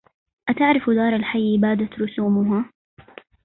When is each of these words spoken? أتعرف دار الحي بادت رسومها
أتعرف 0.49 0.89
دار 0.89 1.15
الحي 1.15 1.57
بادت 1.57 1.93
رسومها 1.99 2.71